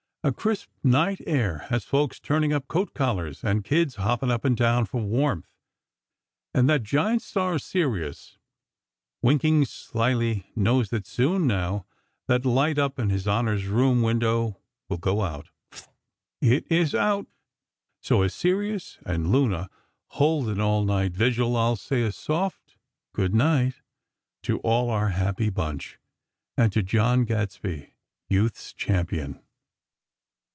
[0.23, 4.55] A crisp night air has folks turning up coat collars and kids hopping up and
[4.55, 5.49] down for warmth.
[6.53, 8.37] And that giant star, Sirius,
[9.23, 11.87] winking slyly, knows that soon, now,
[12.27, 15.49] that light up in His Honor's room window will go out.
[15.71, 15.85] Fttt!
[16.39, 17.25] It is out!
[17.99, 19.71] So, as Sirius and Luna
[20.09, 22.75] hold an all night vigil, I'll say a soft
[23.11, 23.81] "Good night"
[24.43, 25.97] to all our happy bunch,
[26.55, 27.95] and to John Gadsby
[28.29, 29.41] Youth's Champion.